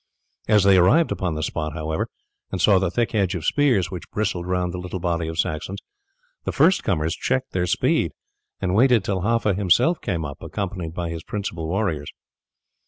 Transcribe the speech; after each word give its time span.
As 0.47 0.63
they 0.63 0.77
arrived 0.77 1.11
upon 1.11 1.35
the 1.35 1.43
spot, 1.43 1.73
however, 1.73 2.07
and 2.51 2.59
saw 2.59 2.79
the 2.79 2.89
thick 2.89 3.11
hedge 3.11 3.35
of 3.35 3.45
spears 3.45 3.91
which 3.91 4.09
bristled 4.09 4.47
round 4.47 4.73
the 4.73 4.79
little 4.79 4.97
body 4.99 5.27
of 5.27 5.37
Saxons, 5.37 5.77
the 6.43 6.51
first 6.51 6.83
comers 6.83 7.13
checked 7.15 7.51
their 7.51 7.67
speed 7.67 8.11
and 8.59 8.73
waited 8.73 9.03
till 9.03 9.21
Haffa 9.21 9.53
himself 9.53 10.01
came 10.01 10.25
up, 10.25 10.41
accompanied 10.41 10.95
by 10.95 11.11
his 11.11 11.21
principal 11.21 11.67
warriors. 11.67 12.11